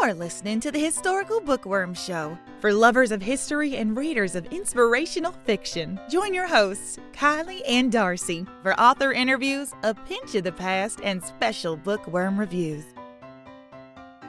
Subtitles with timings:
[0.00, 5.32] You're listening to the Historical Bookworm Show for lovers of history and readers of inspirational
[5.44, 6.00] fiction.
[6.08, 11.22] Join your hosts, Kylie and Darcy, for author interviews, a pinch of the past, and
[11.22, 12.82] special bookworm reviews.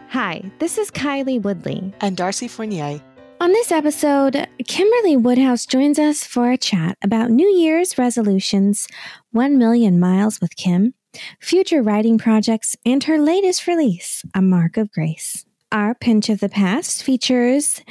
[0.09, 1.93] Hi, this is Kylie Woodley.
[2.01, 3.01] And Darcy Fournier.
[3.39, 8.89] On this episode, Kimberly Woodhouse joins us for a chat about New Year's resolutions,
[9.31, 10.95] 1 million miles with Kim,
[11.39, 15.45] future writing projects, and her latest release, A Mark of Grace.
[15.71, 17.81] Our Pinch of the Past features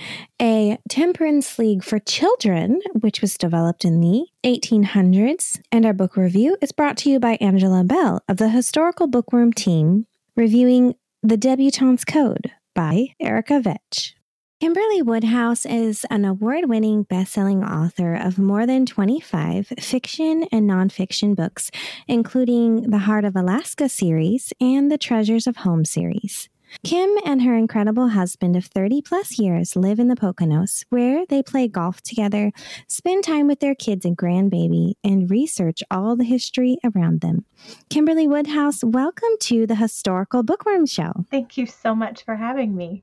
[0.41, 6.59] a Temperance League for Children, which was developed in the 1800s, and our book review
[6.61, 10.07] is brought to you by Angela Bell of the Historical Bookworm team,
[10.37, 14.13] reviewing The Debutante's Code by Erica Vetsch.
[14.61, 20.69] Kimberly Woodhouse is an award winning best selling author of more than 25 fiction and
[20.69, 21.71] nonfiction books,
[22.07, 26.50] including the Heart of Alaska series and the Treasures of Home series.
[26.85, 31.43] Kim and her incredible husband of 30 plus years live in the Poconos, where they
[31.43, 32.53] play golf together,
[32.87, 37.45] spend time with their kids and grandbaby, and research all the history around them.
[37.91, 41.13] Kimberly Woodhouse, welcome to the Historical Bookworm Show.
[41.31, 43.03] Thank you so much for having me.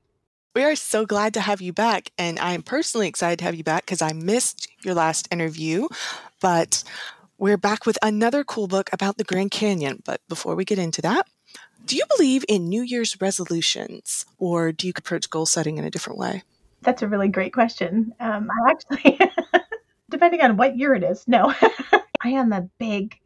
[0.54, 2.10] We are so glad to have you back.
[2.18, 5.86] And I am personally excited to have you back because I missed your last interview.
[6.40, 6.82] But
[7.36, 10.02] we're back with another cool book about the Grand Canyon.
[10.04, 11.28] But before we get into that,
[11.88, 15.90] do you believe in New Year's resolutions or do you approach goal setting in a
[15.90, 16.42] different way?
[16.82, 18.12] That's a really great question.
[18.20, 19.18] Um, I actually,
[20.10, 21.54] depending on what year it is, no.
[22.20, 23.18] I am a big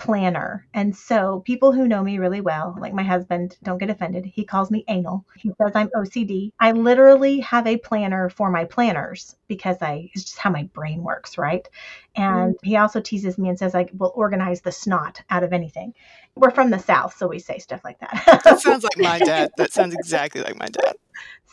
[0.00, 0.66] planner.
[0.72, 4.24] And so people who know me really well, like my husband, don't get offended.
[4.24, 5.26] He calls me anal.
[5.36, 6.52] He says I'm OCD.
[6.58, 11.02] I literally have a planner for my planners because I it's just how my brain
[11.02, 11.68] works, right?
[12.16, 12.58] And mm.
[12.62, 15.92] he also teases me and says I will organize the snot out of anything.
[16.34, 18.40] We're from the south, so we say stuff like that.
[18.44, 19.50] that sounds like my dad.
[19.58, 20.94] That sounds exactly like my dad.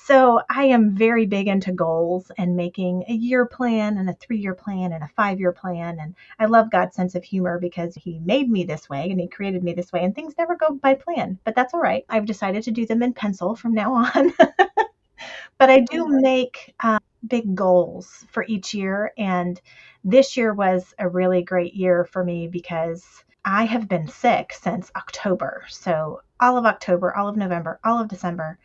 [0.08, 4.38] So I am very big into goals and making a year plan and a three
[4.38, 5.98] year plan and a five year plan.
[6.00, 9.28] And I love God's sense of humor because He made me this way and He
[9.28, 11.40] created me this way, and things never go by plan.
[11.44, 12.06] But that's all right.
[12.08, 14.32] I've decided to do them in pencil from now on.
[15.58, 19.12] but I do make um, big goals for each year.
[19.18, 19.60] And
[20.06, 24.90] this year was a really great year for me because I have been sick since
[24.96, 25.66] October.
[25.68, 28.58] So all of October, all of November, all of December.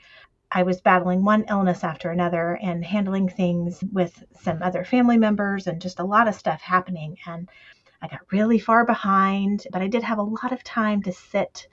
[0.55, 5.67] I was battling one illness after another and handling things with some other family members
[5.67, 7.17] and just a lot of stuff happening.
[7.27, 7.49] And
[8.03, 11.69] I got really far behind, but I did have a lot of time to sit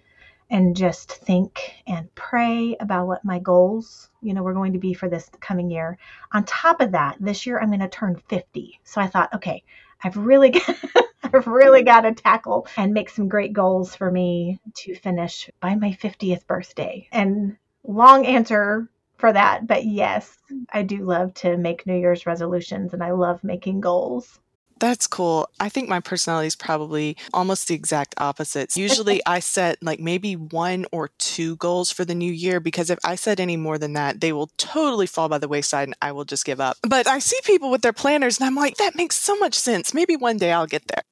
[0.50, 4.94] and just think and pray about what my goals, you know, were going to be
[4.94, 5.98] for this coming year.
[6.32, 8.80] On top of that, this year I'm going to turn 50.
[8.86, 9.64] So I thought, okay,
[10.02, 10.54] I've really
[11.24, 15.76] I've really got to tackle and make some great goals for me to finish by
[15.76, 17.08] my 50th birthday.
[17.12, 17.58] And
[17.90, 20.38] long answer for that, but yes,
[20.72, 24.40] I do love to make New Year's resolutions and I love making goals.
[24.80, 25.50] That's cool.
[25.60, 28.78] I think my personality is probably almost the exact opposite.
[28.78, 32.98] Usually I set like maybe one or two goals for the new year because if
[33.04, 36.14] I set any more than that, they will totally fall by the wayside and I
[36.14, 36.78] will just give up.
[36.88, 39.94] But I see people with their planners and I'm like, that makes so much sense.
[39.94, 41.04] Maybe one day I'll get there.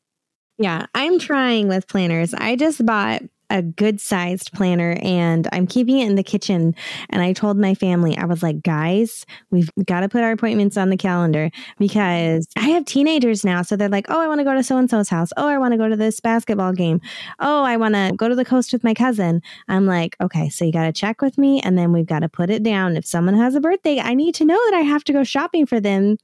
[0.57, 2.33] Yeah, I'm trying with planners.
[2.33, 6.75] I just bought a good sized planner and I'm keeping it in the kitchen.
[7.09, 10.77] And I told my family, I was like, guys, we've got to put our appointments
[10.77, 11.49] on the calendar
[11.79, 13.61] because I have teenagers now.
[13.61, 15.29] So they're like, oh, I want to go to so and so's house.
[15.37, 17.01] Oh, I want to go to this basketball game.
[17.39, 19.41] Oh, I want to go to the coast with my cousin.
[19.67, 22.29] I'm like, okay, so you got to check with me and then we've got to
[22.29, 22.97] put it down.
[22.97, 25.65] If someone has a birthday, I need to know that I have to go shopping
[25.65, 26.17] for them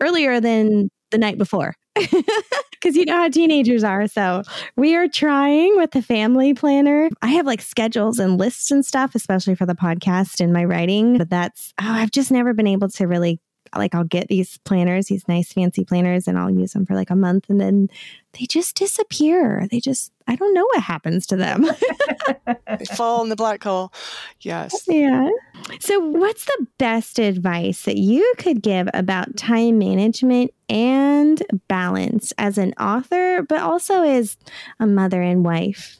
[0.00, 1.74] earlier than the night before
[2.72, 4.06] because you know how teenagers are.
[4.06, 4.42] So
[4.76, 7.08] we are trying with the family planner.
[7.22, 11.18] I have like schedules and lists and stuff, especially for the podcast and my writing.
[11.18, 13.40] But that's, oh, I've just never been able to really
[13.78, 17.10] like I'll get these planners, these nice fancy planners, and I'll use them for like
[17.10, 17.88] a month and then
[18.38, 19.66] they just disappear.
[19.70, 21.66] They just, I don't know what happens to them.
[22.78, 23.92] they fall in the black hole.
[24.40, 24.84] Yes.
[24.86, 25.30] Yeah.
[25.80, 32.58] So, what's the best advice that you could give about time management and balance as
[32.58, 34.36] an author, but also as
[34.78, 35.98] a mother and wife?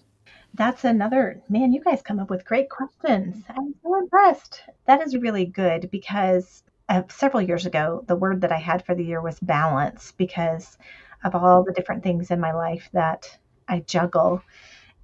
[0.54, 3.44] That's another, man, you guys come up with great questions.
[3.50, 4.62] I'm so impressed.
[4.86, 8.94] That is really good because uh, several years ago, the word that I had for
[8.94, 10.78] the year was balance because
[11.24, 13.38] of all the different things in my life that
[13.68, 14.42] I juggle.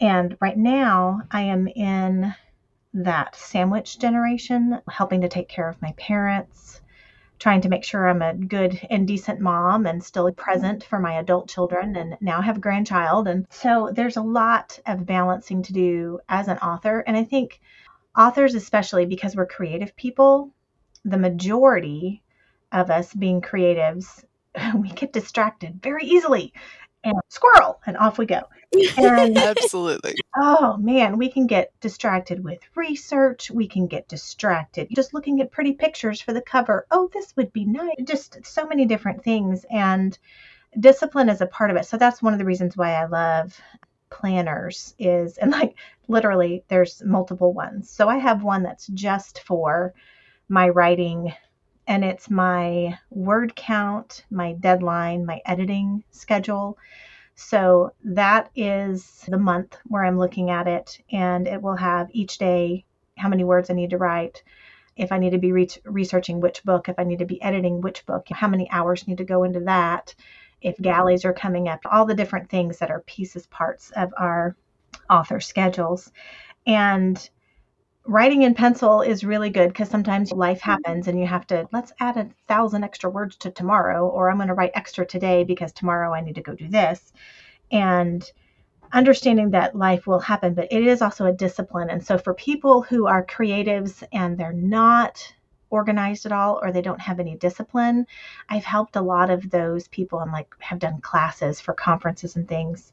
[0.01, 2.35] And right now, I am in
[2.95, 6.81] that sandwich generation, helping to take care of my parents,
[7.39, 11.15] trying to make sure I'm a good and decent mom and still present for my
[11.15, 13.27] adult children, and now have a grandchild.
[13.27, 17.01] And so there's a lot of balancing to do as an author.
[17.01, 17.61] And I think
[18.17, 20.51] authors, especially because we're creative people,
[21.05, 22.23] the majority
[22.71, 24.25] of us being creatives,
[24.77, 26.53] we get distracted very easily
[27.05, 28.43] and squirrel and off we go.
[28.97, 30.15] And Absolutely.
[30.37, 33.51] oh man, we can get distracted with research.
[33.51, 36.87] We can get distracted just looking at pretty pictures for the cover.
[36.91, 37.97] Oh, this would be nice.
[38.05, 39.67] Just so many different things.
[39.71, 40.17] And
[40.79, 41.87] discipline is a part of it.
[41.87, 43.61] So that's one of the reasons why I love
[44.11, 45.75] planners is and like
[46.07, 47.91] literally there's multiple ones.
[47.91, 49.95] So I have one that's just for
[50.49, 51.33] my writing
[51.87, 56.79] and it's my word count, my deadline, my editing schedule.
[57.35, 62.39] So that is the month where I'm looking at it, and it will have each
[62.39, 62.85] day
[63.17, 64.43] how many words I need to write,
[64.97, 67.81] if I need to be re- researching which book, if I need to be editing
[67.81, 70.15] which book, how many hours need to go into that,
[70.61, 74.55] if galleys are coming up, all the different things that are pieces, parts of our
[75.11, 76.13] author schedules.
[76.67, 77.29] And
[78.05, 80.71] writing in pencil is really good because sometimes life mm-hmm.
[80.71, 84.37] happens and you have to let's add a thousand extra words to tomorrow or i'm
[84.37, 87.13] going to write extra today because tomorrow i need to go do this.
[87.71, 88.29] And
[88.93, 91.91] understanding that life will happen but it is also a discipline.
[91.91, 95.33] And so for people who are creatives and they're not
[95.71, 98.07] organized at all or they don't have any discipline
[98.51, 102.47] i've helped a lot of those people and like have done classes for conferences and
[102.47, 102.93] things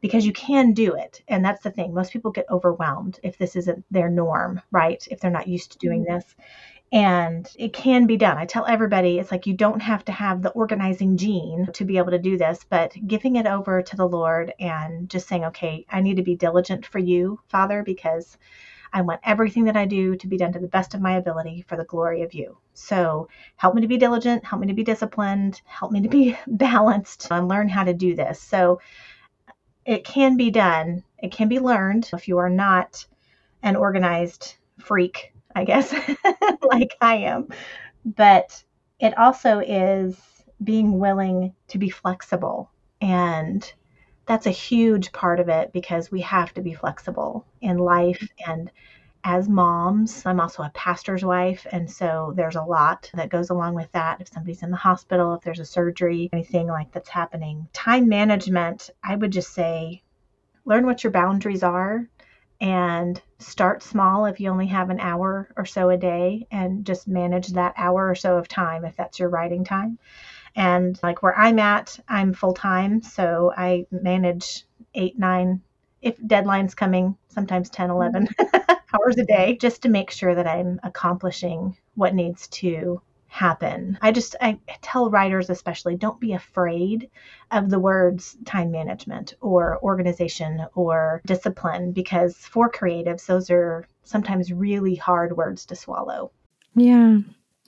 [0.00, 1.22] because you can do it.
[1.28, 1.92] And that's the thing.
[1.92, 5.06] Most people get overwhelmed if this isn't their norm, right?
[5.10, 6.14] If they're not used to doing mm-hmm.
[6.14, 6.34] this.
[6.90, 8.38] And it can be done.
[8.38, 11.98] I tell everybody it's like you don't have to have the organizing gene to be
[11.98, 15.84] able to do this, but giving it over to the Lord and just saying, okay,
[15.90, 18.38] I need to be diligent for you, Father, because
[18.90, 21.64] I want everything that I do to be done to the best of my ability
[21.68, 22.56] for the glory of you.
[22.72, 26.38] So help me to be diligent, help me to be disciplined, help me to be
[26.46, 28.40] balanced, and learn how to do this.
[28.40, 28.80] So
[29.88, 31.02] it can be done.
[31.18, 33.06] It can be learned if you are not
[33.62, 35.94] an organized freak, I guess,
[36.62, 37.48] like I am.
[38.04, 38.62] But
[39.00, 40.14] it also is
[40.62, 42.70] being willing to be flexible.
[43.00, 43.72] And
[44.26, 48.70] that's a huge part of it because we have to be flexible in life and
[49.24, 53.74] as moms, I'm also a pastor's wife, and so there's a lot that goes along
[53.74, 54.20] with that.
[54.20, 57.68] If somebody's in the hospital, if there's a surgery, anything like that's happening.
[57.72, 60.02] Time management, I would just say
[60.64, 62.08] learn what your boundaries are
[62.60, 67.08] and start small if you only have an hour or so a day and just
[67.08, 69.98] manage that hour or so of time if that's your writing time.
[70.56, 74.64] And like where I'm at, I'm full time, so I manage
[74.94, 75.62] eight, nine,
[76.02, 77.96] if deadlines coming, sometimes 10, mm-hmm.
[77.96, 78.28] 11
[78.94, 83.98] hours a day, just to make sure that I'm accomplishing what needs to happen.
[84.00, 87.10] I just I tell writers especially don't be afraid
[87.50, 94.50] of the words time management or organization or discipline because for creatives those are sometimes
[94.50, 96.32] really hard words to swallow.
[96.74, 97.18] Yeah.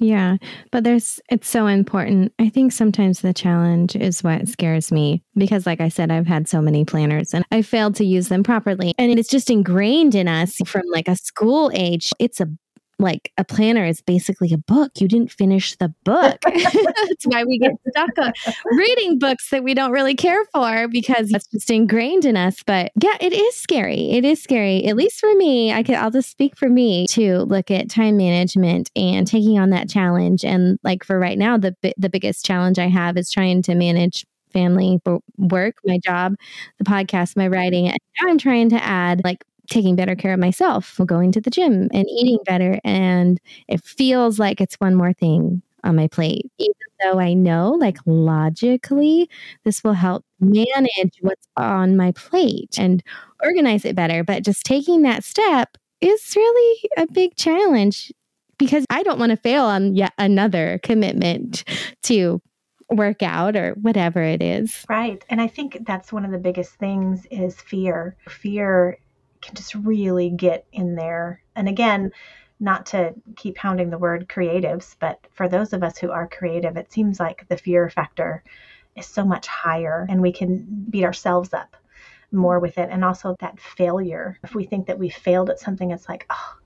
[0.03, 0.39] Yeah,
[0.73, 2.33] but there's it's so important.
[2.39, 6.49] I think sometimes the challenge is what scares me because like I said I've had
[6.49, 10.27] so many planners and I failed to use them properly and it's just ingrained in
[10.27, 12.13] us from like a school age.
[12.19, 12.49] It's a
[13.01, 14.93] like a planner is basically a book.
[15.01, 16.39] You didn't finish the book.
[16.45, 18.33] that's why we get stuck on
[18.77, 22.63] reading books that we don't really care for because that's just ingrained in us.
[22.65, 24.11] But yeah, it is scary.
[24.11, 24.85] It is scary.
[24.85, 28.17] At least for me, I could I'll just speak for me to look at time
[28.17, 30.45] management and taking on that challenge.
[30.45, 34.25] And like for right now, the the biggest challenge I have is trying to manage
[34.53, 35.01] family
[35.39, 36.35] work, my job,
[36.79, 37.89] the podcast, my writing.
[37.89, 41.51] And now I'm trying to add like taking better care of myself, going to the
[41.51, 42.17] gym and mm-hmm.
[42.19, 42.79] eating better.
[42.85, 47.71] And it feels like it's one more thing on my plate, even though I know,
[47.73, 49.31] like logically,
[49.65, 53.03] this will help manage what's on my plate and
[53.43, 54.23] organize it better.
[54.23, 58.13] But just taking that step is really a big challenge
[58.59, 61.65] because I don't want to fail on yet another commitment
[62.03, 62.43] to
[62.91, 64.85] work out or whatever it is.
[64.89, 65.25] Right.
[65.31, 68.17] And I think that's one of the biggest things is fear.
[68.29, 68.99] Fear
[69.41, 71.43] can just really get in there.
[71.57, 72.13] And again,
[72.61, 76.77] not to keep pounding the word creatives, but for those of us who are creative,
[76.77, 78.43] it seems like the fear factor
[78.97, 81.77] is so much higher and we can beat ourselves up
[82.33, 82.91] more with it.
[82.91, 84.39] And also that failure.
[84.45, 86.57] If we think that we failed at something, it's like, oh,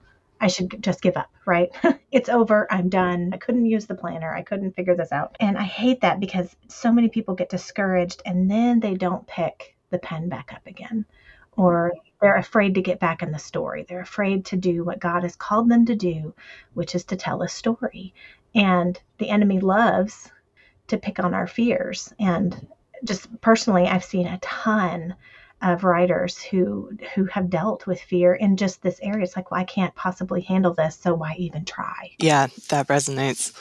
[0.40, 1.71] I should just give up, right?
[2.12, 2.66] it's over.
[2.71, 3.31] I'm done.
[3.33, 4.35] I couldn't use the planner.
[4.35, 5.37] I couldn't figure this out.
[5.38, 9.76] And I hate that because so many people get discouraged and then they don't pick
[9.90, 11.07] the pen back up again
[11.56, 13.84] or they're afraid to get back in the story.
[13.88, 16.34] They're afraid to do what God has called them to do,
[16.73, 18.14] which is to tell a story.
[18.54, 20.30] And the enemy loves
[20.88, 22.12] to pick on our fears.
[22.18, 22.66] And
[23.04, 25.14] just personally, I've seen a ton
[25.62, 29.25] of writers who who have dealt with fear in just this area.
[29.25, 32.11] It's like, well, I can't possibly handle this, so why even try?
[32.18, 33.52] Yeah, that resonates.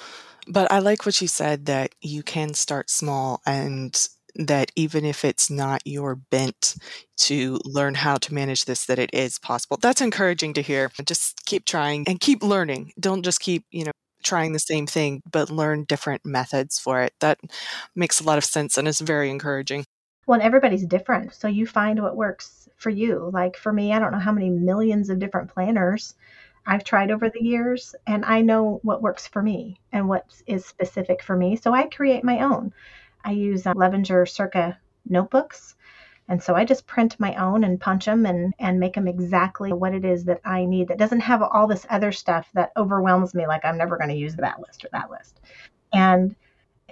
[0.48, 3.96] But I like what you said that you can start small and
[4.36, 6.76] that even if it's not your bent
[7.18, 9.78] to learn how to manage this, that it is possible.
[9.82, 10.92] That's encouraging to hear.
[11.06, 12.94] Just keep trying and keep learning.
[13.00, 13.92] Don't just keep, you know,
[14.24, 17.14] trying the same thing, but learn different methods for it.
[17.20, 17.40] That
[17.96, 19.86] makes a lot of sense and is very encouraging.
[20.26, 21.34] Well, everybody's different.
[21.34, 23.30] So you find what works for you.
[23.34, 26.16] Like for me, I don't know how many millions of different planners
[26.66, 30.66] I've tried over the years, and I know what works for me and what is
[30.66, 31.58] specific for me.
[31.58, 32.74] So I create my own.
[33.24, 35.76] I use uh, Levenger Circa notebooks.
[36.30, 39.74] And so I just print my own and punch them and, and make them exactly
[39.74, 43.34] what it is that I need that doesn't have all this other stuff that overwhelms
[43.34, 45.42] me, like I'm never going to use that list or that list.
[45.92, 46.36] And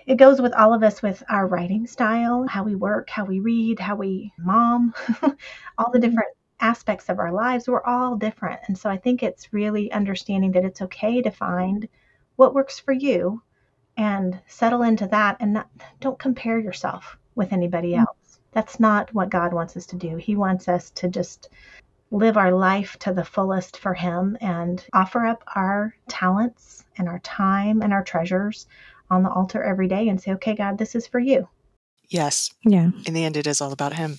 [0.05, 3.39] it goes with all of us with our writing style, how we work, how we
[3.39, 4.93] read, how we mom,
[5.77, 7.67] all the different aspects of our lives.
[7.67, 8.59] We're all different.
[8.67, 11.87] And so I think it's really understanding that it's okay to find
[12.35, 13.41] what works for you
[14.01, 17.99] and settle into that and not, don't compare yourself with anybody mm.
[17.99, 18.39] else.
[18.51, 20.17] That's not what God wants us to do.
[20.17, 21.49] He wants us to just
[22.09, 27.19] live our life to the fullest for Him and offer up our talents and our
[27.19, 28.65] time and our treasures
[29.11, 31.47] on the altar every day and say, okay, God, this is for you.
[32.09, 32.49] Yes.
[32.65, 32.89] Yeah.
[33.05, 34.17] In the end, it is all about Him.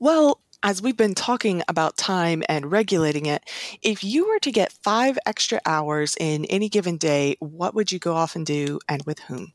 [0.00, 3.44] Well, as we've been talking about time and regulating it,
[3.82, 7.98] if you were to get five extra hours in any given day, what would you
[7.98, 9.52] go off and do and with whom?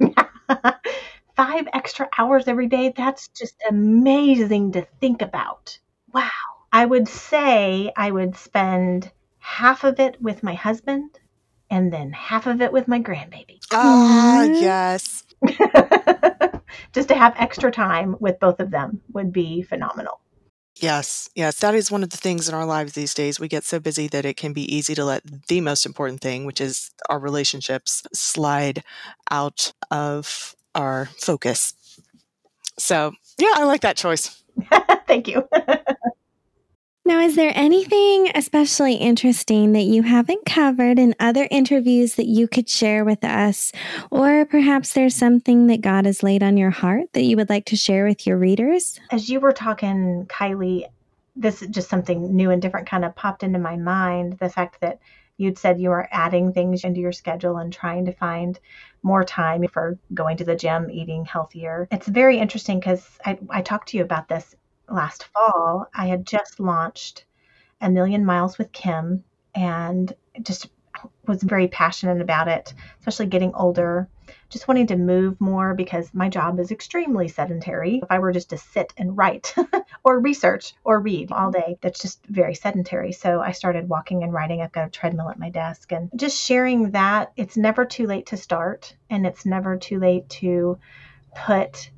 [1.36, 5.76] five extra hours every day, that's just amazing to think about.
[6.14, 6.30] Wow.
[6.72, 11.18] I would say I would spend half of it with my husband
[11.70, 13.58] and then half of it with my grandbaby.
[13.72, 15.24] Ah, yes.
[16.92, 20.21] just to have extra time with both of them would be phenomenal.
[20.80, 23.38] Yes, yes, that is one of the things in our lives these days.
[23.38, 26.44] We get so busy that it can be easy to let the most important thing,
[26.44, 28.82] which is our relationships, slide
[29.30, 31.74] out of our focus.
[32.78, 34.42] So, yeah, I like that choice.
[35.06, 35.48] Thank you.
[37.04, 42.46] Now, is there anything especially interesting that you haven't covered in other interviews that you
[42.46, 43.72] could share with us?
[44.12, 47.64] Or perhaps there's something that God has laid on your heart that you would like
[47.66, 49.00] to share with your readers?
[49.10, 50.84] As you were talking, Kylie,
[51.34, 54.38] this is just something new and different kind of popped into my mind.
[54.38, 55.00] The fact that
[55.38, 58.60] you'd said you were adding things into your schedule and trying to find
[59.02, 61.88] more time for going to the gym, eating healthier.
[61.90, 64.54] It's very interesting because I, I talked to you about this
[64.92, 67.24] last fall, I had just launched
[67.80, 70.68] A Million Miles with Kim and just
[71.26, 74.08] was very passionate about it, especially getting older,
[74.50, 78.00] just wanting to move more because my job is extremely sedentary.
[78.02, 79.54] If I were just to sit and write
[80.04, 83.12] or research or read all day, that's just very sedentary.
[83.12, 84.60] So I started walking and writing.
[84.60, 88.26] I've got a treadmill at my desk and just sharing that it's never too late
[88.26, 90.78] to start and it's never too late to
[91.34, 91.90] put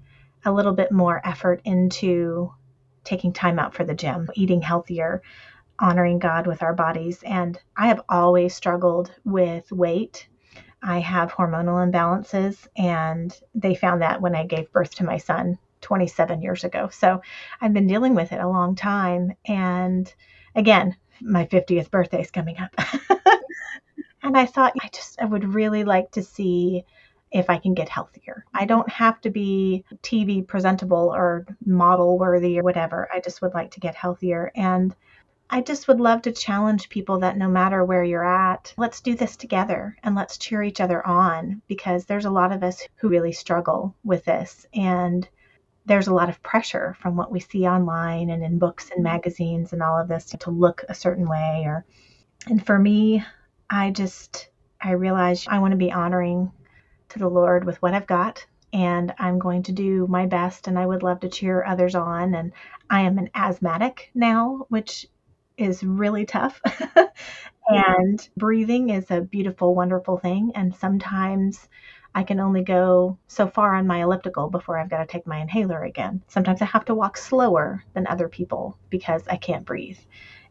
[0.45, 2.53] a little bit more effort into
[3.05, 5.23] taking time out for the gym, eating healthier,
[5.79, 7.23] honoring God with our bodies.
[7.25, 10.29] And I have always struggled with weight.
[10.83, 15.59] I have hormonal imbalances, and they found that when I gave birth to my son
[15.81, 16.89] 27 years ago.
[16.91, 17.23] So
[17.61, 19.33] I've been dealing with it a long time.
[19.47, 20.13] And
[20.55, 22.75] again, my 50th birthday is coming up.
[24.23, 26.85] and I thought, I just, I would really like to see
[27.35, 28.47] if I can get healthier.
[28.55, 33.09] I don't have to be TV presentable or model worthy or whatever.
[33.13, 34.53] I just would like to get healthier.
[34.55, 34.95] And
[35.51, 39.17] I just would love to challenge people that no matter where you're at, let's do
[39.17, 43.09] this together and let's cheer each other on because there's a lot of us who
[43.09, 44.65] really struggle with this.
[44.73, 45.29] And
[45.87, 49.73] there's a lot of pressure from what we see online and in books and magazines
[49.73, 51.85] and all of this to look a certain way or
[52.47, 53.25] and for me,
[53.71, 54.51] I just
[54.81, 56.53] I realize I want to be honoring
[57.15, 60.69] to the Lord with what I've got, and I'm going to do my best.
[60.69, 62.35] And I would love to cheer others on.
[62.35, 62.53] And
[62.91, 65.07] I am an asthmatic now, which
[65.57, 66.61] is really tough.
[67.69, 70.53] and breathing is a beautiful, wonderful thing.
[70.55, 71.69] And sometimes
[72.15, 75.39] I can only go so far on my elliptical before I've got to take my
[75.39, 76.23] inhaler again.
[76.29, 79.99] Sometimes I have to walk slower than other people because I can't breathe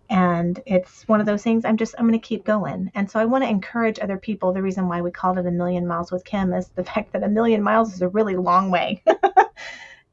[0.10, 2.92] and it's one of those things i'm just i'm going to keep going.
[2.96, 5.52] And so i want to encourage other people the reason why we called it a
[5.52, 8.72] million miles with kim is the fact that a million miles is a really long
[8.72, 9.04] way.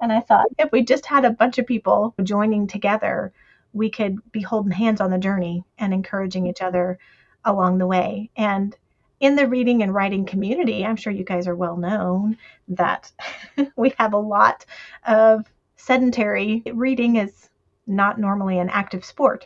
[0.02, 3.35] And i thought if we just had a bunch of people joining together
[3.75, 6.99] we could be holding hands on the journey and encouraging each other
[7.44, 8.30] along the way.
[8.35, 8.75] And
[9.20, 13.12] in the reading and writing community i'm sure you guys are well known that
[13.76, 14.64] we have a lot
[15.06, 15.44] of
[15.76, 17.50] sedentary reading is
[17.87, 19.44] not normally an active sport.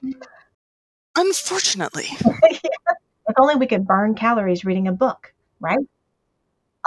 [1.16, 2.08] Unfortunately.
[3.26, 5.78] If only we could burn calories reading a book, right?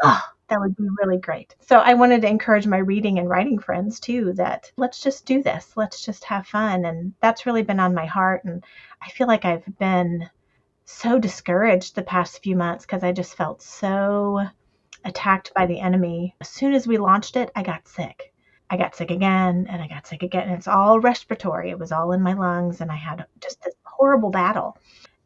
[0.03, 1.55] Oh, that would be really great.
[1.59, 5.41] So I wanted to encourage my reading and writing friends too that let's just do
[5.41, 5.73] this.
[5.75, 6.85] Let's just have fun.
[6.85, 8.43] And that's really been on my heart.
[8.45, 8.63] And
[9.01, 10.29] I feel like I've been
[10.85, 14.45] so discouraged the past few months because I just felt so
[15.03, 16.35] attacked by the enemy.
[16.39, 18.31] As soon as we launched it, I got sick.
[18.69, 20.47] I got sick again and I got sick again.
[20.47, 21.71] And it's all respiratory.
[21.71, 22.79] It was all in my lungs.
[22.79, 24.77] And I had just this horrible battle.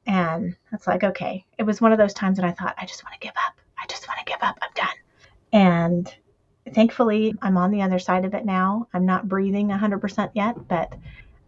[0.08, 3.04] And it's like, okay, it was one of those times that I thought, I just
[3.04, 3.60] want to give up.
[3.78, 4.58] I just want to give up.
[4.62, 4.96] I'm done.
[5.54, 6.16] And
[6.74, 8.88] thankfully, I'm on the other side of it now.
[8.94, 10.94] I'm not breathing 100% yet, but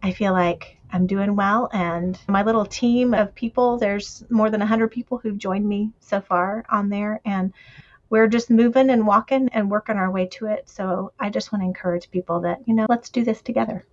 [0.02, 1.68] I feel like I'm doing well.
[1.72, 6.20] And my little team of people, there's more than 100 people who've joined me so
[6.20, 7.20] far on there.
[7.24, 7.52] And
[8.10, 10.68] we're just moving and walking and working our way to it.
[10.68, 13.84] So I just want to encourage people that, you know, let's do this together.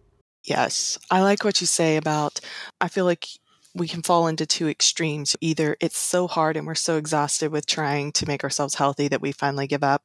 [0.44, 0.98] Yes.
[1.12, 2.40] I like what you say about,
[2.80, 3.28] I feel like
[3.74, 5.36] we can fall into two extremes.
[5.42, 9.22] Either it's so hard and we're so exhausted with trying to make ourselves healthy that
[9.22, 10.04] we finally give up,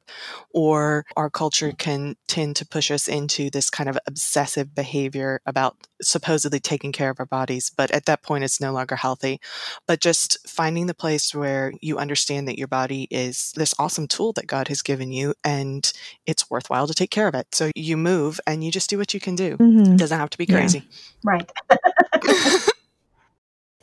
[0.51, 5.75] or our culture can tend to push us into this kind of obsessive behavior about
[6.01, 7.71] supposedly taking care of our bodies.
[7.75, 9.39] But at that point, it's no longer healthy.
[9.87, 14.31] But just finding the place where you understand that your body is this awesome tool
[14.33, 15.91] that God has given you and
[16.25, 17.47] it's worthwhile to take care of it.
[17.53, 19.57] So you move and you just do what you can do.
[19.57, 19.93] Mhm.
[19.93, 20.87] It doesn't have to be crazy.
[21.23, 21.49] Right.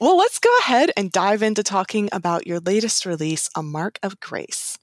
[0.01, 4.19] Well, let's go ahead and dive into talking about your latest release, A Mark of
[4.19, 4.77] Grace.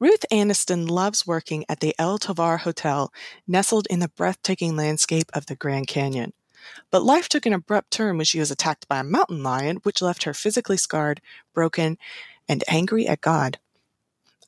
[0.00, 3.12] Ruth Aniston loves working at the El Tovar Hotel,
[3.46, 6.32] nestled in the breathtaking landscape of the Grand Canyon.
[6.90, 10.00] But life took an abrupt turn when she was attacked by a mountain lion, which
[10.00, 11.20] left her physically scarred,
[11.52, 11.98] broken,
[12.48, 13.58] and angry at God.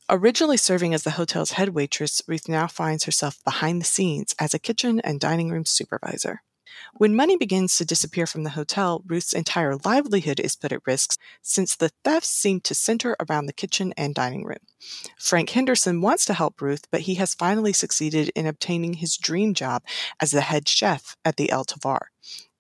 [0.09, 4.55] Originally serving as the hotel's head waitress, Ruth now finds herself behind the scenes as
[4.55, 6.41] a kitchen and dining room supervisor.
[6.95, 11.19] When money begins to disappear from the hotel, Ruth's entire livelihood is put at risk
[11.43, 14.59] since the thefts seem to center around the kitchen and dining room.
[15.19, 19.55] Frank Henderson wants to help Ruth, but he has finally succeeded in obtaining his dream
[19.55, 19.83] job
[20.21, 22.11] as the head chef at the El Tovar.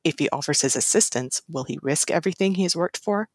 [0.04, 3.28] If he offers his assistance, will he risk everything he has worked for?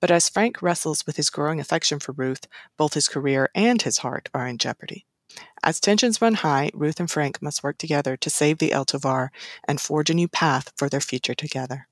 [0.00, 3.98] But as Frank wrestles with his growing affection for Ruth, both his career and his
[3.98, 5.06] heart are in jeopardy.
[5.62, 9.30] As tensions run high, Ruth and Frank must work together to save the El Tovar
[9.66, 11.88] and forge a new path for their future together.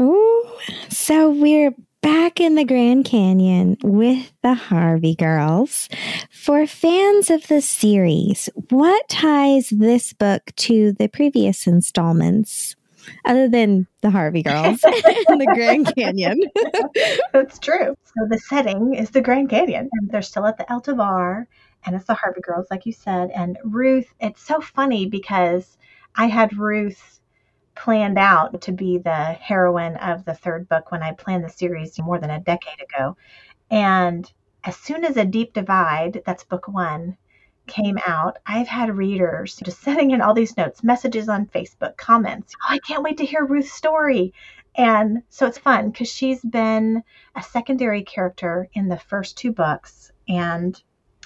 [0.00, 0.50] Ooh,
[0.88, 5.88] so we're back in the Grand Canyon with the Harvey girls.
[6.30, 12.74] For fans of the series, what ties this book to the previous installments?
[13.24, 16.40] Other than the Harvey girls and the Grand Canyon.
[17.32, 17.96] That's true.
[18.04, 21.48] So the setting is the Grand Canyon, and they're still at the El Tovar,
[21.84, 23.30] and it's the Harvey girls, like you said.
[23.30, 25.76] And Ruth, it's so funny because
[26.14, 27.20] I had Ruth
[27.74, 31.98] planned out to be the heroine of the third book when I planned the series
[31.98, 33.16] more than a decade ago.
[33.70, 34.30] And
[34.64, 37.16] as soon as A Deep Divide, that's book one,
[37.66, 42.54] came out, I've had readers just sending in all these notes, messages on Facebook, comments.
[42.62, 44.34] Oh, I can't wait to hear Ruth's story.
[44.74, 47.02] And so it's fun because she's been
[47.36, 50.80] a secondary character in the first two books, and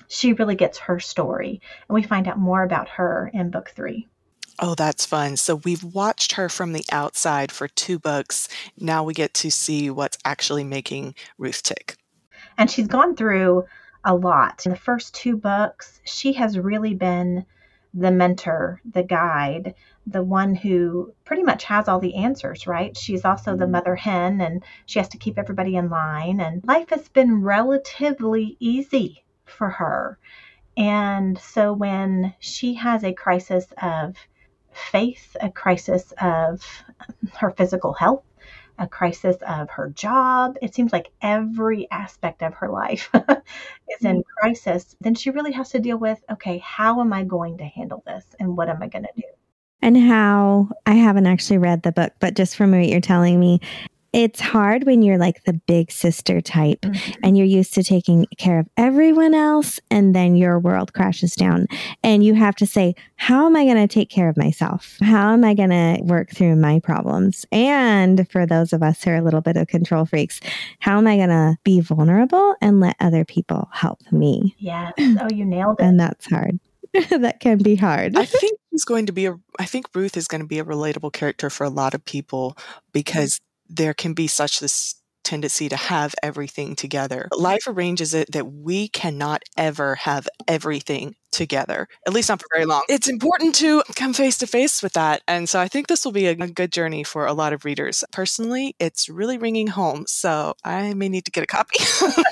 [0.08, 1.60] she really gets her story.
[1.88, 4.06] And we find out more about her in book three.
[4.58, 5.36] Oh, that's fun.
[5.36, 8.48] So we've watched her from the outside for two books.
[8.78, 11.96] Now we get to see what's actually making Ruth tick.
[12.56, 13.64] And she's gone through
[14.04, 14.64] a lot.
[14.64, 17.44] In the first two books, she has really been
[17.92, 19.74] the mentor, the guide,
[20.06, 22.96] the one who pretty much has all the answers, right?
[22.96, 23.72] She's also the mm-hmm.
[23.72, 26.40] mother hen and she has to keep everybody in line.
[26.40, 30.18] And life has been relatively easy for her.
[30.76, 34.16] And so when she has a crisis of
[34.72, 36.62] faith, a crisis of
[37.34, 38.24] her physical health,
[38.78, 40.58] a crisis of her job.
[40.60, 44.20] It seems like every aspect of her life is in mm-hmm.
[44.38, 44.94] crisis.
[45.00, 48.26] Then she really has to deal with okay, how am I going to handle this
[48.38, 49.22] and what am I going to do?
[49.82, 53.60] and how I haven't actually read the book, but just from what you're telling me,
[54.16, 57.12] it's hard when you're like the big sister type mm-hmm.
[57.22, 61.66] and you're used to taking care of everyone else and then your world crashes down
[62.02, 64.96] and you have to say how am i going to take care of myself?
[65.02, 67.44] How am i going to work through my problems?
[67.52, 70.40] And for those of us who are a little bit of control freaks
[70.80, 74.56] how am i going to be vulnerable and let other people help me?
[74.58, 74.94] Yes.
[75.18, 75.84] Oh, you nailed it.
[75.84, 76.58] and that's hard.
[77.10, 78.16] That can be hard.
[78.16, 80.64] I think he's going to be a I think Ruth is going to be a
[80.64, 82.80] relatable character for a lot of people mm-hmm.
[82.92, 87.28] because there can be such this tendency to have everything together.
[87.36, 92.64] Life arranges it that we cannot ever have everything together, at least not for very
[92.64, 92.82] long.
[92.88, 95.22] It's important to come face to face with that.
[95.26, 98.04] And so I think this will be a, good journey for a lot of readers.
[98.12, 100.04] Personally, it's really ringing home.
[100.06, 101.78] So I may need to get a copy.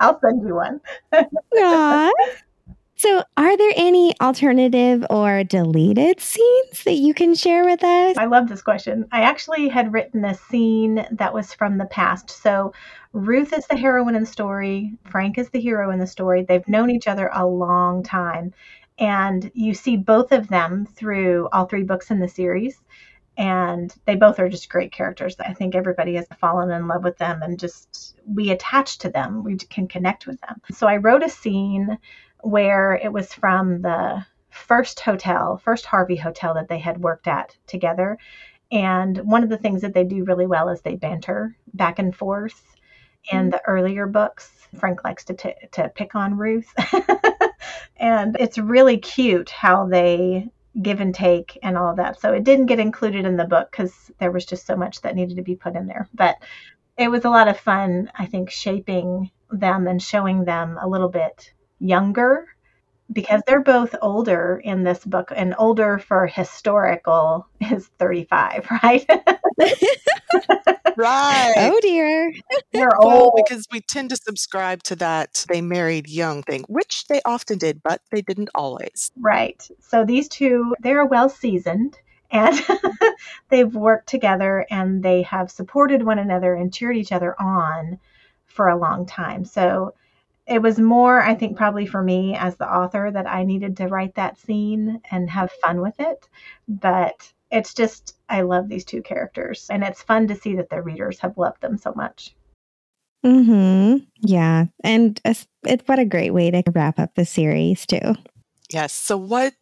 [0.00, 0.80] I'll send you one.
[3.04, 8.16] So, are there any alternative or deleted scenes that you can share with us?
[8.16, 9.06] I love this question.
[9.12, 12.30] I actually had written a scene that was from the past.
[12.30, 12.72] So,
[13.12, 16.44] Ruth is the heroine in the story, Frank is the hero in the story.
[16.44, 18.54] They've known each other a long time.
[18.96, 22.80] And you see both of them through all three books in the series.
[23.36, 25.36] And they both are just great characters.
[25.40, 29.44] I think everybody has fallen in love with them and just we attach to them.
[29.44, 30.62] We can connect with them.
[30.72, 31.98] So I wrote a scene
[32.44, 37.56] where it was from the first hotel, first Harvey hotel that they had worked at
[37.66, 38.18] together.
[38.70, 42.14] And one of the things that they do really well is they banter back and
[42.14, 42.62] forth.
[43.32, 43.50] In mm-hmm.
[43.50, 46.70] the earlier books, Frank likes to t- to pick on Ruth,
[47.96, 50.50] and it's really cute how they
[50.82, 52.20] give and take and all of that.
[52.20, 55.14] So it didn't get included in the book because there was just so much that
[55.14, 56.08] needed to be put in there.
[56.12, 56.36] But
[56.98, 61.08] it was a lot of fun, I think, shaping them and showing them a little
[61.08, 62.46] bit younger
[63.12, 69.06] because they're both older in this book and older for historical is 35 right?
[70.96, 71.54] Right.
[71.56, 72.32] Oh dear.
[72.72, 73.42] They're well, old.
[73.44, 77.82] because we tend to subscribe to that they married young thing which they often did
[77.82, 79.10] but they didn't always.
[79.18, 79.66] Right.
[79.80, 81.98] So these two they're well seasoned
[82.30, 82.60] and
[83.48, 87.98] they've worked together and they have supported one another and cheered each other on
[88.46, 89.44] for a long time.
[89.44, 89.94] So
[90.46, 93.88] it was more, I think, probably for me as the author that I needed to
[93.88, 96.28] write that scene and have fun with it.
[96.68, 100.82] But it's just, I love these two characters, and it's fun to see that the
[100.82, 102.34] readers have loved them so much.
[103.22, 103.96] Hmm.
[104.20, 108.14] Yeah, and it's, it, what a great way to wrap up the series too.
[108.70, 108.92] Yes.
[108.92, 109.54] So, what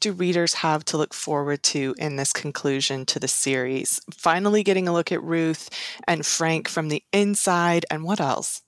[0.00, 4.00] do readers have to look forward to in this conclusion to the series?
[4.12, 5.68] Finally, getting a look at Ruth
[6.06, 8.62] and Frank from the inside, and what else?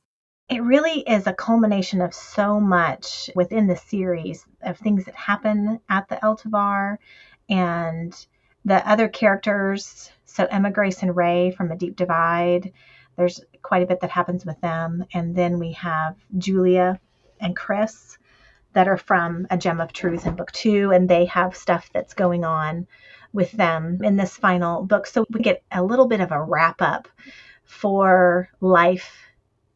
[0.51, 5.81] It really is a culmination of so much within the series of things that happen
[5.89, 6.99] at the El Tovar
[7.49, 8.27] and
[8.67, 10.11] the other characters.
[10.27, 12.73] So, Emma, Grace, and Ray from A Deep Divide,
[13.17, 15.07] there's quite a bit that happens with them.
[15.15, 17.01] And then we have Julia
[17.41, 18.19] and Chris
[18.75, 22.13] that are from A Gem of Truth in book two, and they have stuff that's
[22.13, 22.87] going on
[23.33, 25.07] with them in this final book.
[25.07, 27.09] So, we get a little bit of a wrap up
[27.65, 29.17] for life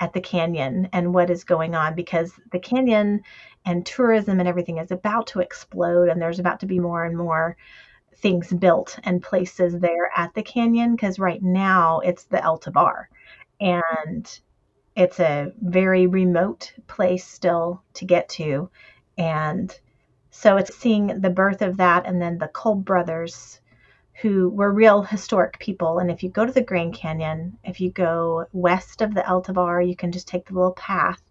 [0.00, 3.20] at the canyon and what is going on because the canyon
[3.64, 7.16] and tourism and everything is about to explode and there's about to be more and
[7.16, 7.56] more
[8.16, 13.08] things built and places there at the canyon because right now it's the El Tovar
[13.60, 14.40] and
[14.96, 18.68] it's a very remote place still to get to.
[19.16, 19.72] And
[20.30, 23.60] so it's seeing the birth of that and then the Kolb brothers
[24.20, 25.98] who were real historic people.
[25.98, 29.42] And if you go to the Grand Canyon, if you go west of the El
[29.42, 31.22] Tovar, you can just take the little path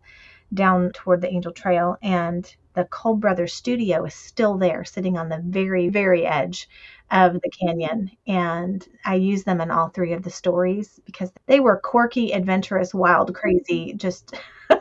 [0.53, 1.97] down toward the Angel Trail.
[2.01, 6.69] And the Kolb Brothers studio is still there, sitting on the very, very edge
[7.11, 8.11] of the canyon.
[8.25, 12.93] And I use them in all three of the stories because they were quirky, adventurous,
[12.93, 14.35] wild, crazy, just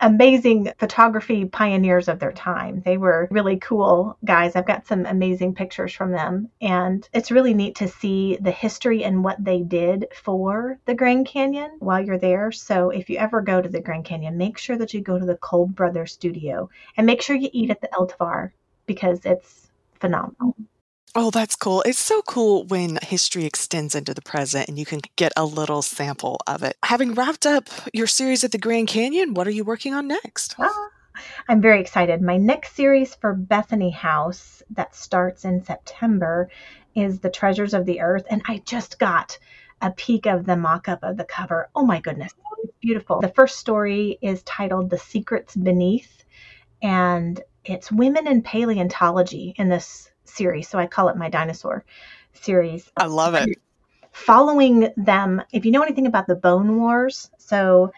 [0.00, 2.82] amazing photography pioneers of their time.
[2.84, 4.56] They were really cool guys.
[4.56, 6.50] I've got some amazing pictures from them.
[6.60, 11.26] And it's really neat to see the history and what they did for the Grand
[11.26, 12.50] Canyon while you're there.
[12.52, 15.26] So if you ever go to the Grand Canyon, make sure that you go to
[15.26, 18.52] the Kolb Brothers studio and make sure you eat at the El Tovar
[18.86, 20.56] because it's phenomenal.
[21.14, 21.82] Oh, that's cool.
[21.82, 25.82] It's so cool when history extends into the present and you can get a little
[25.82, 26.76] sample of it.
[26.84, 30.54] Having wrapped up your series at the Grand Canyon, what are you working on next?
[30.58, 30.88] Ah,
[31.48, 32.22] I'm very excited.
[32.22, 36.48] My next series for Bethany House that starts in September
[36.94, 38.26] is The Treasures of the Earth.
[38.30, 39.36] And I just got
[39.82, 41.70] a peek of the mock up of the cover.
[41.74, 42.32] Oh my goodness,
[42.80, 43.20] beautiful.
[43.20, 46.24] The first story is titled The Secrets Beneath,
[46.82, 50.68] and it's women in paleontology in this series.
[50.68, 51.84] So I call it my dinosaur
[52.32, 52.90] series.
[52.96, 53.58] I love it.
[54.12, 57.92] Following them, if you know anything about the Bone Wars, so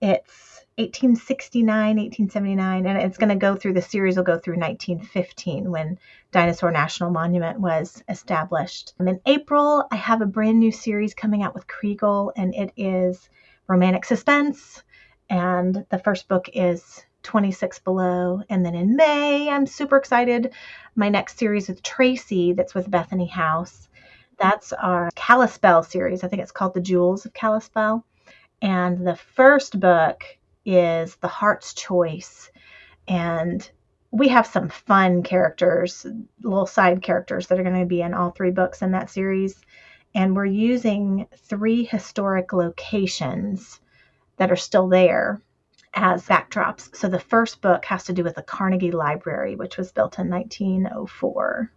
[0.00, 5.70] it's 1869, 1879, and it's going to go through the series will go through 1915
[5.70, 5.98] when
[6.32, 8.92] Dinosaur National Monument was established.
[8.98, 12.72] And in April, I have a brand new series coming out with Kregel, and it
[12.76, 13.30] is
[13.68, 14.82] romantic suspense.
[15.30, 18.42] And the first book is 26 Below.
[18.48, 20.52] And then in May, I'm super excited.
[20.94, 23.88] My next series with Tracie, that's with Bethany House,
[24.38, 26.22] That's our Kalispell series.
[26.22, 28.04] I think it's called The Jewels of Kalispell.
[28.62, 30.22] And the first book
[30.64, 32.50] is The Heart's Choice.
[33.08, 33.68] And
[34.12, 36.06] we have some fun characters,
[36.42, 39.60] little side characters that are going to be in all three books in that series.
[40.14, 43.80] And we're using three historic locations
[44.36, 45.40] that are still there
[45.96, 46.94] as backdrops.
[46.94, 50.30] So the first book has to do with the Carnegie Library, which was built in
[50.30, 51.72] 1904.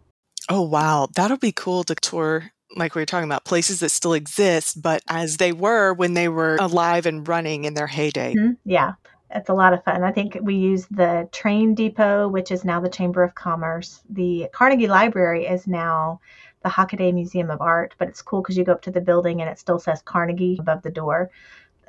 [0.48, 1.08] Oh, wow.
[1.14, 5.02] That'll be cool to tour like we were talking about, places that still exist, but
[5.08, 8.34] as they were when they were alive and running in their heyday.
[8.34, 8.52] Mm-hmm.
[8.64, 8.92] Yeah,
[9.30, 10.04] it's a lot of fun.
[10.04, 14.00] I think we use the train depot, which is now the Chamber of Commerce.
[14.08, 16.20] The Carnegie Library is now
[16.62, 19.40] the Hockaday Museum of Art, but it's cool because you go up to the building
[19.40, 21.30] and it still says Carnegie above the door.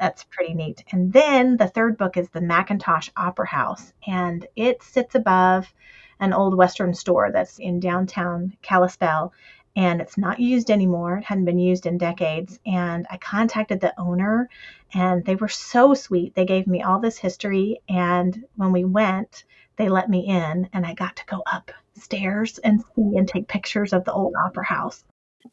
[0.01, 0.83] That's pretty neat.
[0.91, 5.71] And then the third book is the McIntosh Opera House, and it sits above
[6.19, 9.31] an old Western store that's in downtown Kalispell
[9.75, 11.17] and it's not used anymore.
[11.17, 12.59] It hadn't been used in decades.
[12.65, 14.49] And I contacted the owner,
[14.93, 16.35] and they were so sweet.
[16.35, 17.81] They gave me all this history.
[17.87, 19.45] And when we went,
[19.77, 23.93] they let me in, and I got to go upstairs and see and take pictures
[23.93, 25.03] of the old opera house.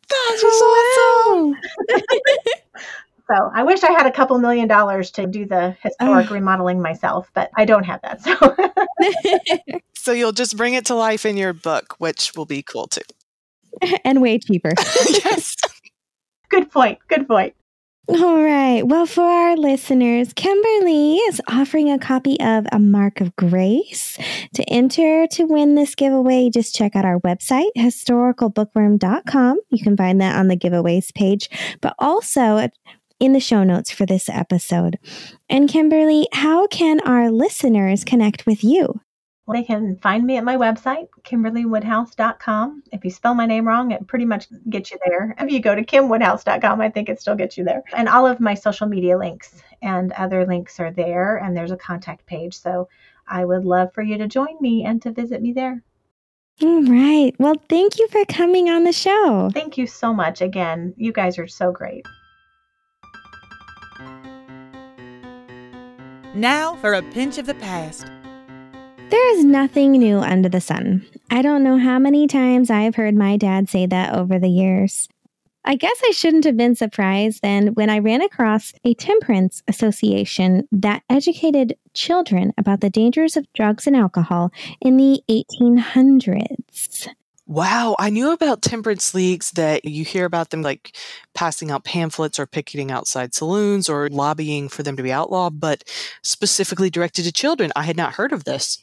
[0.08, 1.56] That's awesome.
[3.30, 7.30] so I wish I had a couple million dollars to do the historic remodeling myself,
[7.34, 8.22] but I don't have that.
[8.22, 9.78] So.
[9.94, 13.02] so you'll just bring it to life in your book, which will be cool too.
[14.04, 14.72] and way cheaper.
[14.78, 15.56] yes.
[16.48, 16.98] Good point.
[17.08, 17.54] Good point.
[18.08, 18.80] All right.
[18.86, 24.16] Well, for our listeners, Kimberly is offering a copy of A Mark of Grace.
[24.54, 29.60] To enter to win this giveaway, just check out our website, historicalbookworm.com.
[29.68, 31.50] You can find that on the giveaways page,
[31.82, 32.56] but also
[33.20, 34.98] in the show notes for this episode.
[35.48, 39.00] And Kimberly, how can our listeners connect with you?
[39.50, 42.82] They can find me at my website, kimberlywoodhouse.com.
[42.92, 45.34] If you spell my name wrong, it pretty much gets you there.
[45.38, 47.82] If you go to kimwoodhouse.com, I think it still gets you there.
[47.96, 51.78] And all of my social media links and other links are there, and there's a
[51.78, 52.58] contact page.
[52.58, 52.88] So
[53.26, 55.82] I would love for you to join me and to visit me there.
[56.60, 57.32] All right.
[57.38, 59.48] Well, thank you for coming on the show.
[59.54, 60.42] Thank you so much.
[60.42, 62.04] Again, you guys are so great.
[66.38, 68.06] Now for a pinch of the past.
[69.10, 71.04] There is nothing new under the sun.
[71.32, 75.08] I don't know how many times I've heard my dad say that over the years.
[75.64, 80.68] I guess I shouldn't have been surprised then when I ran across a temperance association
[80.70, 87.08] that educated children about the dangers of drugs and alcohol in the 1800s.
[87.48, 90.94] Wow, I knew about temperance leagues that you hear about them like
[91.34, 95.82] passing out pamphlets or picketing outside saloons or lobbying for them to be outlawed, but
[96.22, 97.72] specifically directed to children.
[97.74, 98.78] I had not heard of this.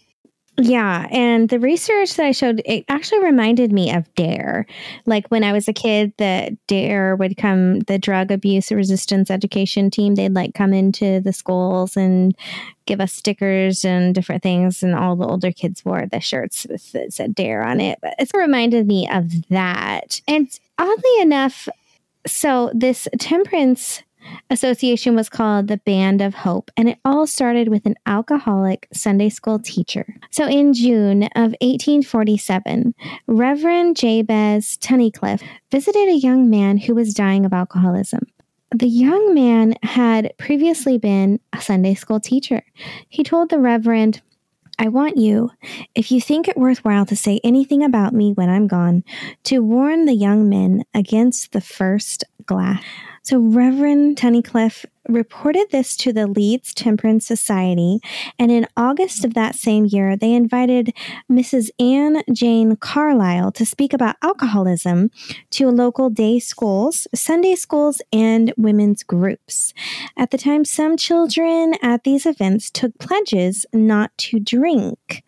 [0.58, 4.66] Yeah, and the research that I showed it actually reminded me of DARE.
[5.06, 9.90] Like when I was a kid, the DARE would come, the drug abuse resistance education
[9.90, 12.34] team, they'd like come into the schools and
[12.86, 17.12] give us stickers and different things, and all the older kids wore the shirts that
[17.12, 18.00] said DARE on it.
[18.02, 20.22] But it reminded me of that.
[20.26, 21.68] And oddly enough,
[22.26, 24.04] so this temperance
[24.50, 29.30] association was called the Band of Hope, and it all started with an alcoholic Sunday
[29.30, 30.16] school teacher.
[30.32, 32.94] So in June of 1847,
[33.28, 38.28] Reverend Jabez Tunnicliffe visited a young man who was dying of alcoholism.
[38.72, 42.64] The young man had previously been a Sunday school teacher.
[43.10, 44.22] He told the Reverend,
[44.78, 45.52] I want you,
[45.94, 49.06] if you think it worthwhile to say anything about me when I'm gone,
[49.46, 52.84] to warn the young men against the first glass.
[53.26, 58.00] So Reverend Tunnicliffe reported this to the Leeds Temperance Society,
[58.38, 60.94] and in August of that same year, they invited
[61.30, 61.72] Mrs.
[61.80, 65.10] Anne Jane Carlile to speak about alcoholism
[65.50, 69.74] to local day schools, Sunday schools, and women's groups.
[70.16, 75.24] At the time, some children at these events took pledges not to drink.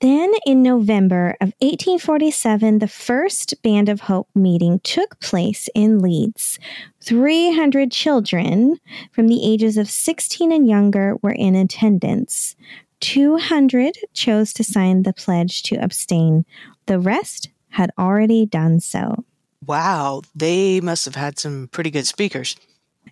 [0.00, 6.58] Then in November of 1847, the first Band of Hope meeting took place in Leeds.
[7.02, 8.78] 300 children
[9.12, 12.56] from the ages of 16 and younger were in attendance.
[13.00, 16.44] 200 chose to sign the pledge to abstain.
[16.86, 19.24] The rest had already done so.
[19.66, 22.56] Wow, they must have had some pretty good speakers.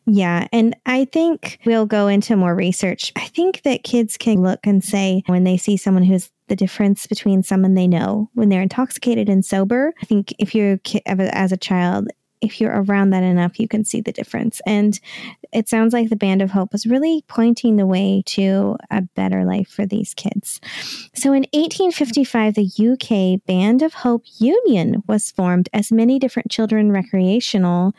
[0.07, 0.49] Yeah.
[0.53, 3.12] And I think we'll go into more research.
[3.16, 7.07] I think that kids can look and say when they see someone who's the difference
[7.07, 9.92] between someone they know when they're intoxicated and sober.
[10.02, 12.09] I think if you're as a child,
[12.40, 14.61] if you're around that enough, you can see the difference.
[14.66, 15.00] And
[15.52, 19.44] it sounds like the Band of Hope was really pointing the way to a better
[19.44, 20.61] life for these kids.
[21.14, 26.92] So in 1855, the UK Band of Hope Union was formed as many different children
[26.92, 27.94] recreational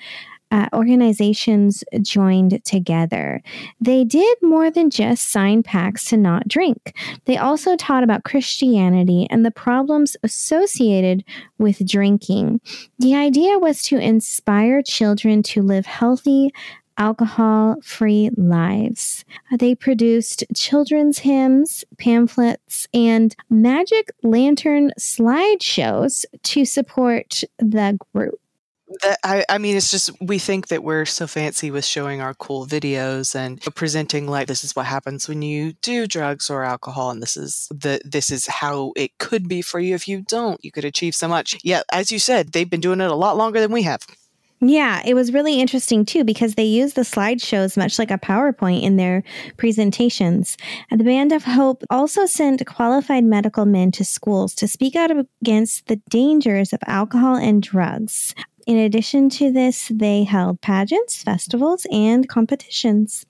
[0.51, 3.41] uh, organizations joined together.
[3.81, 6.95] They did more than just sign pacts to not drink.
[7.25, 11.23] They also taught about Christianity and the problems associated
[11.58, 12.62] with drinking.
[12.99, 16.51] The idea was to inspire children to live healthy,
[16.97, 19.25] alcohol free lives.
[19.58, 28.39] They produced children's hymns, pamphlets, and magic lantern slideshows to support the group.
[29.02, 32.36] That, I, I mean, it's just we think that we're so fancy with showing our
[32.36, 37.10] cool videos and presenting like this is what happens when you do drugs or alcohol,
[37.10, 40.63] and this is the this is how it could be for you if you don't.
[40.63, 41.58] You could achieve so much.
[41.63, 44.06] Yeah, as you said, they've been doing it a lot longer than we have.
[44.62, 48.84] Yeah, it was really interesting too because they use the slideshows much like a PowerPoint
[48.84, 49.24] in their
[49.58, 50.58] presentations.
[50.89, 55.12] The Band of Hope also sent qualified medical men to schools to speak out
[55.43, 58.34] against the dangers of alcohol and drugs.
[58.65, 63.25] In addition to this, they held pageants, festivals, and competitions.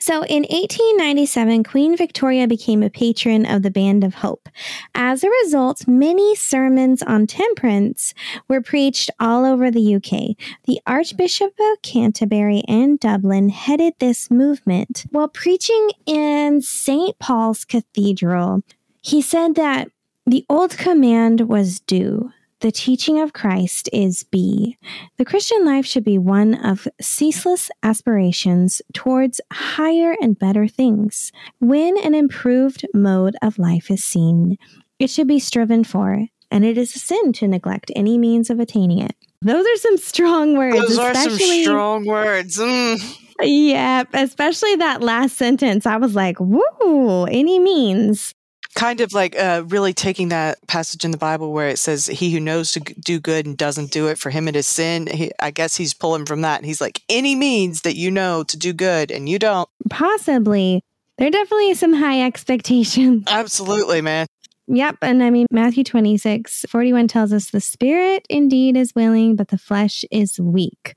[0.00, 4.48] So in 1897, Queen Victoria became a patron of the Band of Hope.
[4.94, 8.14] As a result, many sermons on temperance
[8.48, 10.36] were preached all over the UK.
[10.64, 15.04] The Archbishop of Canterbury and Dublin headed this movement.
[15.10, 17.18] While preaching in St.
[17.18, 18.62] Paul's Cathedral,
[19.02, 19.90] he said that
[20.24, 24.76] the old command was do the teaching of Christ is B.
[25.16, 31.32] The Christian life should be one of ceaseless aspirations towards higher and better things.
[31.58, 34.58] When an improved mode of life is seen,
[34.98, 38.60] it should be striven for, and it is a sin to neglect any means of
[38.60, 39.16] attaining it.
[39.42, 40.76] Those are some strong words.
[40.76, 42.58] Those are some strong words.
[42.58, 43.16] Mm.
[43.42, 45.86] Yeah, especially that last sentence.
[45.86, 48.34] I was like, woo, any means
[48.74, 52.32] kind of like uh, really taking that passage in the Bible where it says, "He
[52.32, 55.32] who knows to do good and doesn't do it, for him it is sin." He,
[55.40, 58.56] I guess he's pulling from that, and he's like, "Any means that you know to
[58.56, 60.82] do good and you don't." Possibly,
[61.18, 63.24] there are definitely some high expectations.
[63.28, 64.26] Absolutely, man.
[64.68, 64.98] Yep.
[65.02, 69.58] And I mean, Matthew 26, 41 tells us the spirit indeed is willing, but the
[69.58, 70.94] flesh is weak.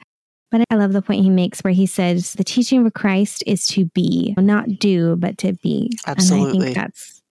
[0.52, 3.66] But I love the point he makes where he says the teaching of Christ is
[3.70, 5.90] to be, not do, but to be.
[6.06, 6.50] Absolutely.
[6.52, 7.23] And I think that's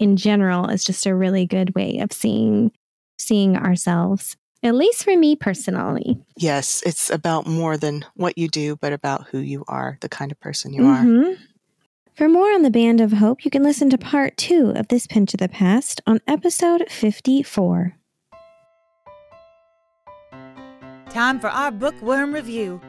[0.00, 2.72] in general is just a really good way of seeing
[3.18, 6.18] seeing ourselves at least for me personally.
[6.36, 10.32] Yes it's about more than what you do but about who you are the kind
[10.32, 11.32] of person you mm-hmm.
[11.32, 11.36] are
[12.14, 15.06] for more on the band of hope you can listen to part two of this
[15.06, 17.94] pinch of the past on episode 54
[21.10, 22.80] time for our bookworm review.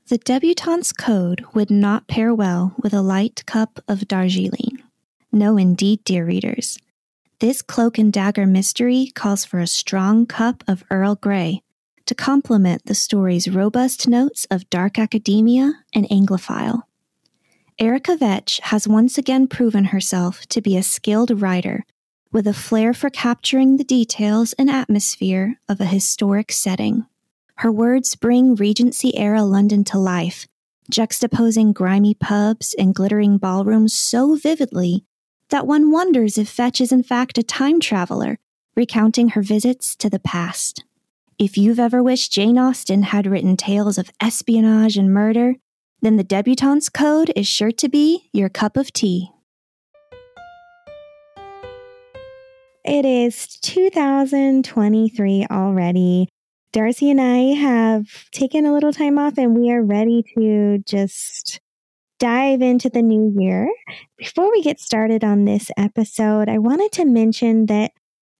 [0.07, 4.81] The debutante's code would not pair well with a light cup of Darjeeling.
[5.31, 6.79] No, indeed, dear readers.
[7.39, 11.61] This cloak and dagger mystery calls for a strong cup of Earl Grey
[12.09, 16.81] to complement the story's robust notes of dark academia and Anglophile.
[17.77, 21.85] Erica Vetsch has once again proven herself to be a skilled writer
[22.31, 27.05] with a flair for capturing the details and atmosphere of a historic setting.
[27.57, 30.47] Her words bring Regency era London to life,
[30.91, 35.05] juxtaposing grimy pubs and glittering ballrooms so vividly
[35.49, 38.39] that one wonders if Vetsch is in fact a time traveler
[38.75, 40.83] recounting her visits to the past.
[41.39, 45.55] If you've ever wished Jane Austen had written tales of espionage and murder,
[46.01, 49.31] then the Debutante's Code is sure to be your cup of tea.
[52.83, 56.27] It is 2023 already.
[56.73, 61.61] Darcy and I have taken a little time off and we are ready to just
[62.19, 63.69] dive into the new year.
[64.17, 67.93] Before we get started on this episode, I wanted to mention that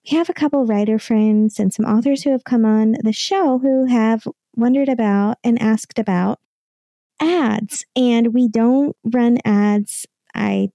[0.04, 3.58] we have a couple writer friends and some authors who have come on the show
[3.58, 4.26] who have
[4.56, 6.38] wondered about and asked about
[7.20, 7.84] ads.
[7.94, 10.06] And we don't run ads.
[10.34, 10.70] I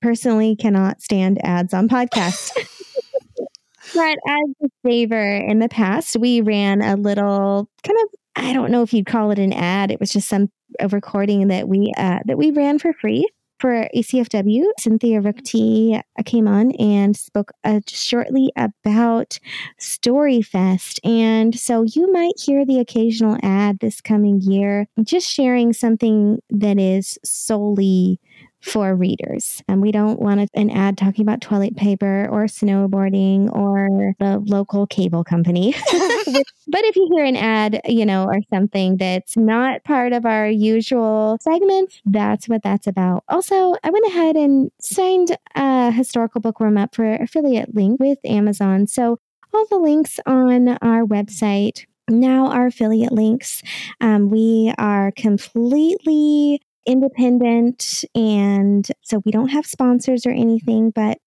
[0.00, 2.52] personally cannot stand ads on podcasts.
[3.94, 8.70] but as a favor in the past, we ran a little kind of I don't
[8.70, 9.90] know if you'd call it an ad.
[9.90, 13.28] It was just some a recording that we uh, that we ran for free
[13.60, 14.64] for ACFW.
[14.78, 19.38] Cynthia Ruchti uh, came on and spoke uh, shortly about
[19.78, 20.98] Storyfest.
[21.04, 26.78] And so you might hear the occasional ad this coming year, just sharing something that
[26.78, 28.18] is solely
[28.60, 29.62] for readers.
[29.68, 34.86] And we don't want an ad talking about toilet paper or snowboarding or the local
[34.86, 35.74] cable company.
[35.92, 40.48] but if you hear an ad, you know, or something that's not part of our
[40.48, 43.24] usual segments, that's what that's about.
[43.28, 48.86] Also, I went ahead and signed a historical bookworm up for affiliate link with Amazon.
[48.86, 49.18] So
[49.52, 53.62] all the links on our website now our affiliate links.
[54.00, 61.18] Um, we are completely independent and so we don't have sponsors or anything but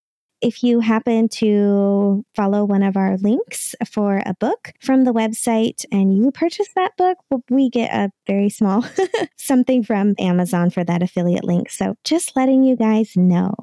[0.43, 5.85] if you happen to follow one of our links for a book from the website
[5.89, 7.17] and you purchase that book,
[7.49, 8.85] we get a very small
[9.37, 11.69] something from Amazon for that affiliate link.
[11.69, 13.53] So just letting you guys know.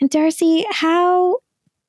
[0.00, 1.38] And Darcy, how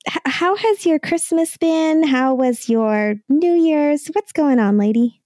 [0.07, 2.03] how has your Christmas been?
[2.03, 4.07] How was your New Year's?
[4.13, 5.20] What's going on, lady?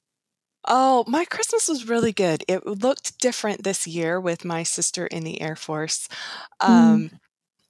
[0.67, 2.43] Oh, my Christmas was really good.
[2.47, 6.07] It looked different this year with my sister in the Air Force.
[6.61, 6.69] Mm.
[6.69, 7.19] Um, mm.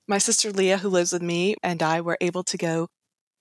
[0.08, 2.88] My sister Leah, who lives with me, and I were able to go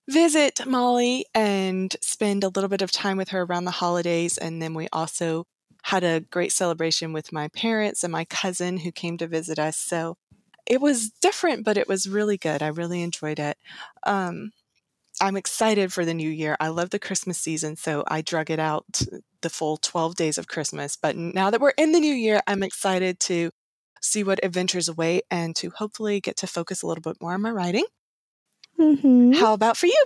[0.08, 4.38] visit Molly and spend a little bit of time with her around the holidays.
[4.38, 5.44] And then we also
[5.84, 9.76] had a great celebration with my parents and my cousin who came to visit us.
[9.76, 10.16] So
[10.66, 12.62] it was different, but it was really good.
[12.62, 13.58] I really enjoyed it.
[14.04, 14.52] Um,
[15.20, 16.56] I'm excited for the new year.
[16.60, 19.02] I love the Christmas season, so I drug it out
[19.42, 20.96] the full 12 days of Christmas.
[21.00, 23.50] But now that we're in the new year, I'm excited to
[24.02, 27.42] see what adventures await and to hopefully get to focus a little bit more on
[27.42, 27.84] my writing.
[28.78, 29.32] Mm-hmm.
[29.32, 30.04] How about for you?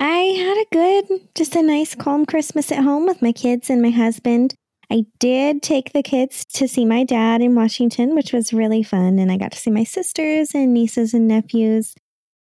[0.00, 3.82] I had a good, just a nice, calm Christmas at home with my kids and
[3.82, 4.54] my husband.
[4.90, 9.18] I did take the kids to see my dad in Washington, which was really fun.
[9.18, 11.94] And I got to see my sisters and nieces and nephews.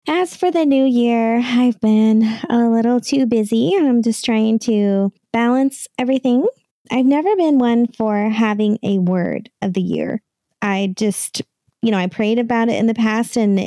[0.09, 3.73] As for the new year, I've been a little too busy.
[3.77, 6.47] I'm just trying to balance everything.
[6.93, 10.23] I've never been one for having a word of the year.
[10.63, 11.43] I just,
[11.83, 13.59] you know, I prayed about it in the past and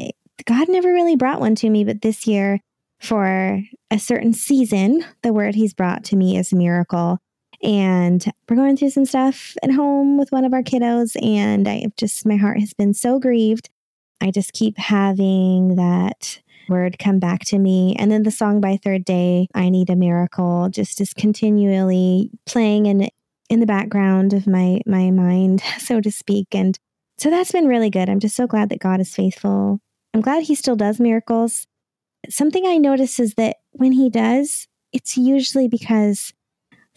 [0.45, 1.83] God never really brought one to me.
[1.83, 2.61] But this year,
[2.99, 3.61] for
[3.91, 7.19] a certain season, the word He's brought to me is a miracle.
[7.61, 11.21] And we're going through some stuff at home with one of our kiddos.
[11.21, 13.69] And I've just, my heart has been so grieved
[14.21, 17.95] I just keep having that word come back to me.
[17.97, 22.85] And then the song by Third Day, I Need a Miracle, just is continually playing
[22.85, 23.09] in
[23.49, 26.47] in the background of my my mind, so to speak.
[26.53, 26.77] And
[27.17, 28.09] so that's been really good.
[28.09, 29.79] I'm just so glad that God is faithful.
[30.13, 31.67] I'm glad he still does miracles.
[32.29, 36.33] Something I notice is that when he does, it's usually because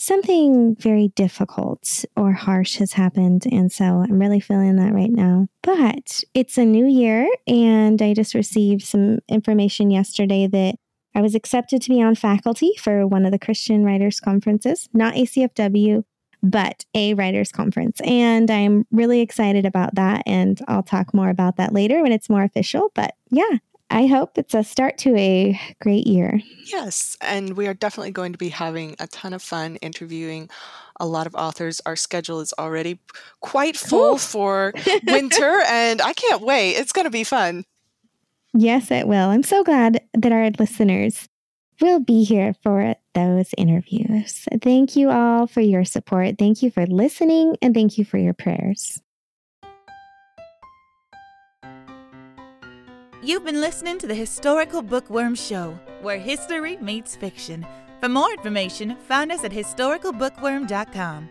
[0.02, 3.46] something very difficult or harsh has happened.
[3.50, 5.46] And so I'm really feeling that right now.
[5.62, 10.74] But it's a new year, and I just received some information yesterday that
[11.14, 15.14] I was accepted to be on faculty for one of the Christian Writers Conferences, not
[15.14, 16.04] ACFW,
[16.42, 18.00] but a writers conference.
[18.04, 20.24] And I'm really excited about that.
[20.26, 22.90] And I'll talk more about that later when it's more official.
[22.94, 23.58] But yeah,
[23.92, 26.40] I hope it's a start to a great year.
[26.64, 30.48] Yes, and we are definitely going to be having a ton of fun interviewing
[30.98, 31.82] a lot of authors.
[31.84, 33.00] Our schedule is already
[33.40, 34.72] quite full for
[35.06, 36.72] winter, and I can't wait.
[36.76, 37.64] It's going to be fun.
[38.54, 39.28] Yes, it will.
[39.28, 41.28] I'm so glad that our listeners
[41.82, 44.46] will be here for those interviews.
[44.62, 46.38] Thank you all for your support.
[46.38, 49.02] Thank you for listening, and thank you for your prayers.
[53.24, 57.64] You've been listening to the Historical Bookworm Show, where history meets fiction.
[58.00, 61.30] For more information, find us at historicalbookworm.com.